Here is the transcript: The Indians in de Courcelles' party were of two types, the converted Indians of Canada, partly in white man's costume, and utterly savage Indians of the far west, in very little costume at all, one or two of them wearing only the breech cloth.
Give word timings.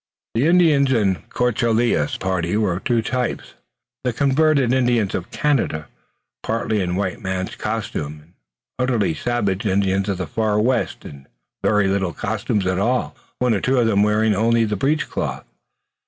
The 0.33 0.47
Indians 0.47 0.91
in 0.91 1.13
de 1.13 1.19
Courcelles' 1.29 2.17
party 2.17 2.57
were 2.57 2.77
of 2.77 2.83
two 2.83 3.03
types, 3.03 3.53
the 4.03 4.11
converted 4.11 4.73
Indians 4.73 5.13
of 5.13 5.29
Canada, 5.29 5.87
partly 6.41 6.81
in 6.81 6.95
white 6.95 7.21
man's 7.21 7.55
costume, 7.55 8.19
and 8.19 8.33
utterly 8.79 9.13
savage 9.13 9.63
Indians 9.67 10.09
of 10.09 10.17
the 10.17 10.25
far 10.25 10.59
west, 10.59 11.05
in 11.05 11.27
very 11.63 11.87
little 11.87 12.13
costume 12.13 12.63
at 12.67 12.79
all, 12.79 13.15
one 13.37 13.53
or 13.53 13.61
two 13.61 13.77
of 13.77 13.85
them 13.85 14.01
wearing 14.01 14.33
only 14.33 14.65
the 14.65 14.75
breech 14.75 15.07
cloth. 15.07 15.45